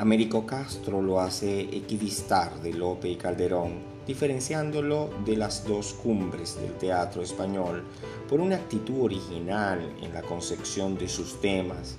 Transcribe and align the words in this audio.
Américo 0.00 0.46
Castro 0.46 1.02
lo 1.02 1.20
hace 1.20 1.60
equidistar 1.60 2.62
de 2.62 2.72
Lope 2.72 3.10
y 3.10 3.16
Calderón, 3.16 3.80
diferenciándolo 4.06 5.10
de 5.26 5.36
las 5.36 5.66
dos 5.66 5.92
cumbres 5.92 6.58
del 6.58 6.72
teatro 6.78 7.20
español 7.20 7.84
por 8.26 8.40
una 8.40 8.56
actitud 8.56 9.02
original 9.02 9.78
en 10.00 10.14
la 10.14 10.22
concepción 10.22 10.96
de 10.96 11.06
sus 11.06 11.38
temas, 11.42 11.98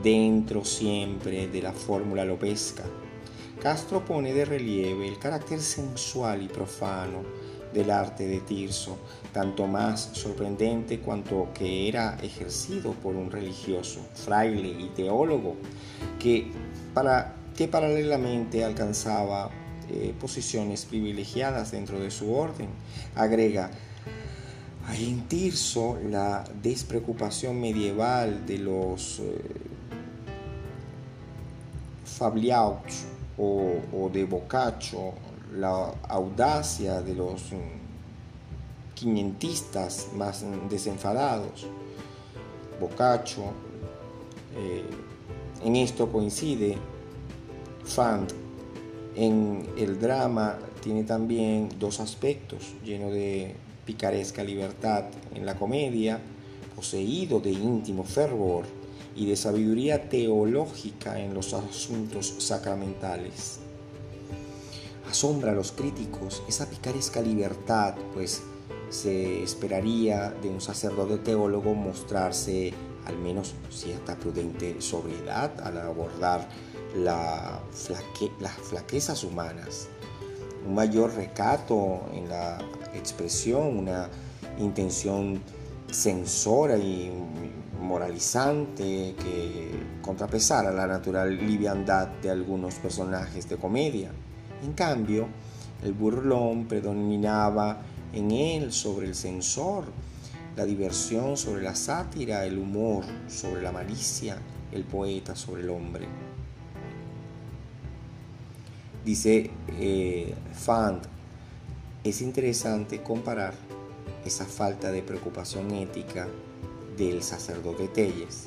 dentro 0.00 0.64
siempre 0.64 1.48
de 1.48 1.60
la 1.60 1.72
fórmula 1.72 2.24
lopesca. 2.24 2.84
Castro 3.60 4.04
pone 4.04 4.32
de 4.32 4.44
relieve 4.44 5.08
el 5.08 5.18
carácter 5.18 5.60
sensual 5.60 6.42
y 6.42 6.46
profano 6.46 7.24
del 7.74 7.90
arte 7.90 8.28
de 8.28 8.38
Tirso, 8.42 8.96
tanto 9.32 9.66
más 9.66 10.10
sorprendente 10.12 11.00
cuanto 11.00 11.48
que 11.52 11.88
era 11.88 12.16
ejercido 12.22 12.92
por 12.92 13.16
un 13.16 13.28
religioso, 13.28 14.06
fraile 14.14 14.68
y 14.68 14.88
teólogo, 14.94 15.56
que, 16.20 16.50
para, 16.94 17.39
que 17.60 17.68
paralelamente 17.68 18.64
alcanzaba 18.64 19.50
eh, 19.90 20.14
posiciones 20.18 20.86
privilegiadas 20.86 21.72
dentro 21.72 22.00
de 22.00 22.10
su 22.10 22.32
orden. 22.32 22.70
Agrega, 23.14 23.70
en 24.98 25.28
Tirso 25.28 25.98
la 26.08 26.42
despreocupación 26.62 27.60
medieval 27.60 28.46
de 28.46 28.56
los 28.60 29.18
eh, 29.18 29.42
o, 33.36 34.10
de 34.10 34.24
Boccaccio 34.24 35.12
la 35.52 35.92
audacia 36.08 37.02
de 37.02 37.14
los 37.14 37.42
quinientistas 38.94 40.08
más 40.16 40.46
desenfadados. 40.70 41.66
Boccaccio, 42.80 43.52
eh, 44.56 44.82
en 45.62 45.76
esto 45.76 46.10
coincide. 46.10 46.78
Fant 47.84 48.30
en 49.16 49.66
el 49.76 50.00
drama 50.00 50.58
tiene 50.82 51.04
también 51.04 51.68
dos 51.78 52.00
aspectos, 52.00 52.74
lleno 52.84 53.10
de 53.10 53.54
picaresca 53.84 54.44
libertad 54.44 55.04
en 55.34 55.44
la 55.44 55.56
comedia, 55.56 56.20
poseído 56.76 57.40
de 57.40 57.50
íntimo 57.50 58.04
fervor 58.04 58.64
y 59.16 59.26
de 59.26 59.36
sabiduría 59.36 60.08
teológica 60.08 61.20
en 61.20 61.34
los 61.34 61.52
asuntos 61.52 62.34
sacramentales. 62.38 63.58
Asombra 65.08 65.50
a 65.50 65.54
los 65.54 65.72
críticos 65.72 66.42
esa 66.48 66.70
picaresca 66.70 67.20
libertad, 67.20 67.96
pues 68.14 68.42
se 68.90 69.42
esperaría 69.42 70.30
de 70.42 70.48
un 70.48 70.60
sacerdote 70.60 71.18
teólogo 71.18 71.74
mostrarse 71.74 72.72
al 73.06 73.18
menos 73.18 73.54
cierta 73.70 74.16
prudente 74.16 74.80
sobriedad 74.80 75.60
al 75.60 75.78
abordar 75.78 76.48
las 76.96 77.60
flaquezas 78.62 79.24
humanas, 79.24 79.88
un 80.66 80.74
mayor 80.74 81.14
recato 81.14 82.02
en 82.12 82.28
la 82.28 82.58
expresión, 82.94 83.78
una 83.78 84.08
intención 84.58 85.40
censora 85.90 86.76
y 86.76 87.10
moralizante 87.80 89.14
que 89.18 89.70
contrapesara 90.02 90.70
la 90.70 90.86
natural 90.86 91.36
liviandad 91.36 92.08
de 92.22 92.30
algunos 92.30 92.74
personajes 92.74 93.48
de 93.48 93.56
comedia. 93.56 94.10
En 94.62 94.72
cambio, 94.74 95.28
el 95.82 95.94
burlón 95.94 96.66
predominaba 96.66 97.80
en 98.12 98.30
él 98.30 98.72
sobre 98.72 99.06
el 99.06 99.14
censor, 99.14 99.84
la 100.56 100.64
diversión 100.64 101.36
sobre 101.36 101.62
la 101.62 101.74
sátira, 101.74 102.44
el 102.44 102.58
humor 102.58 103.04
sobre 103.28 103.62
la 103.62 103.72
malicia, 103.72 104.36
el 104.72 104.84
poeta 104.84 105.34
sobre 105.34 105.62
el 105.62 105.70
hombre. 105.70 106.06
Dice 109.04 109.50
eh, 109.78 110.34
Fand, 110.52 111.02
es 112.04 112.20
interesante 112.20 113.02
comparar 113.02 113.54
esa 114.24 114.44
falta 114.44 114.92
de 114.92 115.02
preocupación 115.02 115.70
ética 115.72 116.28
del 116.98 117.22
sacerdote 117.22 117.88
Telles 117.88 118.44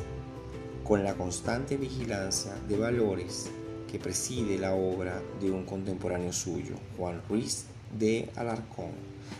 con 0.83 1.03
la 1.03 1.15
constante 1.15 1.77
vigilancia 1.77 2.53
de 2.67 2.77
valores 2.77 3.49
que 3.91 3.97
preside 3.97 4.59
la 4.59 4.75
obra 4.75 5.21
de 5.41 5.49
un 5.49 5.65
contemporáneo 5.65 6.33
suyo, 6.33 6.75
Juan 6.97 7.21
Ruiz 7.27 7.65
de 7.97 8.29
Alarcón. 8.35 8.91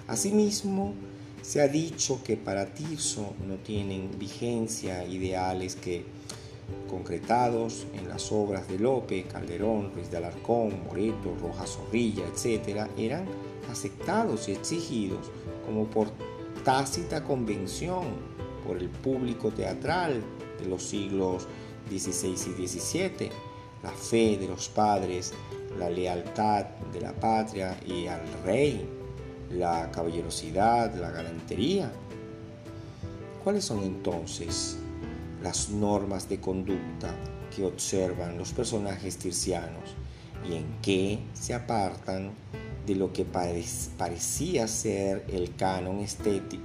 Asimismo, 0.07 0.93
se 1.41 1.61
ha 1.61 1.67
dicho 1.67 2.23
que 2.23 2.37
para 2.37 2.73
Tirso 2.73 3.33
no 3.47 3.55
tienen 3.55 4.17
vigencia 4.17 5.05
ideales 5.05 5.75
que, 5.75 6.05
concretados 6.89 7.87
en 7.93 8.07
las 8.07 8.31
obras 8.31 8.67
de 8.67 8.79
Lope, 8.79 9.23
Calderón, 9.23 9.91
Ruiz 9.93 10.11
de 10.11 10.17
Alarcón, 10.17 10.83
Moreto, 10.85 11.35
Rojas 11.41 11.71
Zorrilla, 11.71 12.23
etc., 12.27 12.87
eran 12.97 13.25
aceptados 13.71 14.49
y 14.49 14.53
exigidos 14.53 15.31
como 15.65 15.85
por 15.85 16.09
tácita 16.63 17.23
convención 17.23 18.03
por 18.65 18.77
el 18.77 18.89
público 18.89 19.51
teatral 19.51 20.21
de 20.59 20.67
los 20.67 20.83
siglos 20.83 21.47
XVI 21.89 22.31
y 22.31 22.67
XVII 22.67 23.53
la 23.83 23.91
fe 23.91 24.37
de 24.37 24.47
los 24.47 24.69
padres, 24.69 25.33
la 25.77 25.89
lealtad 25.89 26.65
de 26.91 27.01
la 27.01 27.11
patria 27.11 27.77
y 27.85 28.07
al 28.07 28.21
rey, 28.45 28.87
la 29.51 29.91
caballerosidad, 29.91 30.95
la 30.95 31.11
galantería. 31.11 31.91
¿Cuáles 33.43 33.65
son 33.65 33.83
entonces 33.83 34.77
las 35.43 35.69
normas 35.69 36.29
de 36.29 36.39
conducta 36.39 37.13
que 37.55 37.65
observan 37.65 38.37
los 38.37 38.53
personajes 38.53 39.17
tircianos 39.17 39.95
y 40.49 40.55
en 40.55 40.65
qué 40.81 41.19
se 41.33 41.53
apartan 41.53 42.31
de 42.87 42.95
lo 42.95 43.13
que 43.13 43.25
parecía 43.25 44.67
ser 44.67 45.25
el 45.29 45.55
canon 45.55 45.99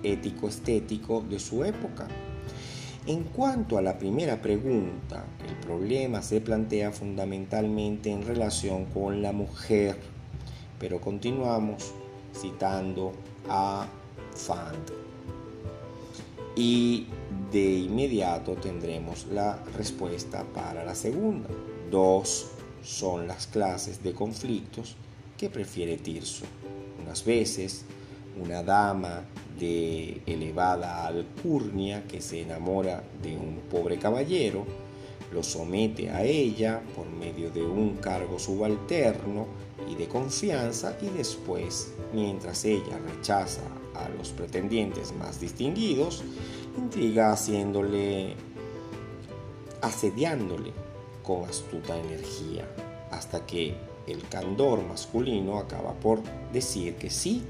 ético-estético 0.02 1.20
de 1.28 1.38
su 1.38 1.64
época? 1.64 2.08
En 3.06 3.24
cuanto 3.24 3.78
a 3.78 3.82
la 3.82 3.98
primera 3.98 4.40
pregunta, 4.42 5.24
el 5.48 5.56
problema 5.56 6.20
se 6.20 6.40
plantea 6.40 6.92
fundamentalmente 6.92 8.10
en 8.10 8.26
relación 8.26 8.84
con 8.86 9.22
la 9.22 9.32
mujer, 9.32 9.96
pero 10.78 11.00
continuamos 11.00 11.92
citando 12.34 13.12
a 13.48 13.86
Fand. 14.34 14.92
Y 16.54 17.06
de 17.50 17.78
inmediato 17.78 18.54
tendremos 18.54 19.26
la 19.26 19.62
respuesta 19.76 20.44
para 20.44 20.84
la 20.84 20.94
segunda. 20.94 21.48
Dos 21.90 22.48
son 22.82 23.26
las 23.26 23.46
clases 23.46 24.02
de 24.02 24.12
conflictos 24.12 24.96
que 25.36 25.48
prefiere 25.48 25.96
Tirso. 25.96 26.44
Unas 27.02 27.24
veces 27.24 27.84
una 28.40 28.62
dama 28.62 29.24
de 29.58 30.20
elevada 30.26 31.06
alcurnia 31.06 32.04
que 32.06 32.20
se 32.20 32.42
enamora 32.42 33.02
de 33.22 33.36
un 33.36 33.60
pobre 33.70 33.98
caballero, 33.98 34.64
lo 35.32 35.42
somete 35.42 36.10
a 36.10 36.24
ella 36.24 36.80
por 36.94 37.06
medio 37.08 37.50
de 37.50 37.62
un 37.62 37.96
cargo 37.96 38.38
subalterno 38.38 39.46
y 39.90 39.94
de 39.94 40.08
confianza 40.08 40.96
y 41.02 41.08
después, 41.16 41.92
mientras 42.12 42.64
ella 42.64 42.98
rechaza 43.14 43.62
a 43.94 44.08
los 44.10 44.30
pretendientes 44.30 45.12
más 45.12 45.40
distinguidos, 45.40 46.22
intriga 46.78 47.32
haciéndole, 47.32 48.34
asediándole 49.82 50.72
con 51.22 51.44
astuta 51.44 51.96
energía, 51.96 52.68
hasta 53.10 53.44
que 53.44 53.76
el 54.06 54.26
candor 54.28 54.82
masculino 54.82 55.58
acaba 55.58 55.92
por 55.92 56.22
decir 56.52 56.94
que 56.94 57.10
sí, 57.10 57.42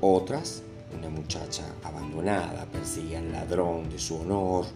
otras 0.00 0.62
una 0.96 1.08
muchacha 1.08 1.64
abandonada 1.82 2.66
persigue 2.66 3.16
al 3.16 3.32
ladrón 3.32 3.88
de 3.88 3.98
su 3.98 4.16
honor, 4.16 4.66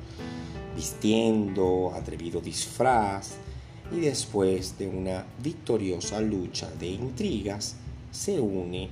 vistiendo 0.75 1.93
atrevido 1.95 2.41
disfraz, 2.41 3.35
y 3.93 4.01
después 4.01 4.77
de 4.79 4.89
una 4.89 5.25
victoriosa 5.43 6.21
lucha 6.21 6.69
de 6.79 6.89
intrigas, 6.89 7.77
se 8.11 8.41
une 8.41 8.89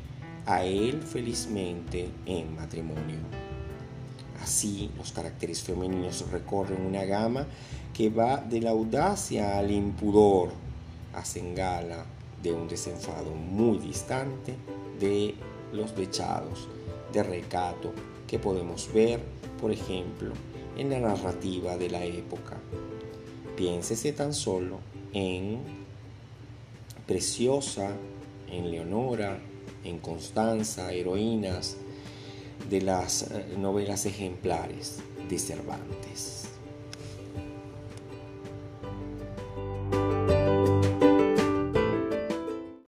a 0.46 0.64
él 0.64 1.02
felizmente 1.02 2.08
en 2.26 2.54
matrimonio. 2.54 3.18
Así, 4.44 4.90
los 4.98 5.10
caracteres 5.12 5.62
femeninos 5.62 6.30
recorren 6.30 6.84
una 6.84 7.06
gama 7.06 7.46
que 7.94 8.10
va 8.10 8.36
de 8.36 8.60
la 8.60 8.72
audacia 8.72 9.58
al 9.58 9.70
impudor, 9.70 10.50
hacen 11.14 11.54
gala 11.54 12.04
de 12.42 12.52
un 12.52 12.68
desenfado 12.68 13.30
muy 13.30 13.78
distante 13.78 14.54
de 15.00 15.34
los 15.72 15.96
dechados 15.96 16.68
de 17.14 17.22
recato 17.22 17.94
que 18.26 18.38
podemos 18.38 18.92
ver, 18.92 19.22
por 19.58 19.72
ejemplo, 19.72 20.34
en 20.76 20.90
la 20.90 21.00
narrativa 21.00 21.78
de 21.78 21.88
la 21.88 22.04
época. 22.04 22.58
Piénsese 23.56 24.12
tan 24.12 24.34
solo 24.34 24.78
en 25.14 25.60
Preciosa, 27.06 27.92
en 28.50 28.70
Leonora, 28.70 29.38
en 29.84 30.00
Constanza, 30.00 30.92
heroínas 30.92 31.78
de 32.68 32.80
las 32.80 33.22
eh, 33.22 33.54
novelas 33.58 34.06
ejemplares 34.06 34.98
de 35.28 35.38
Cervantes. 35.38 36.44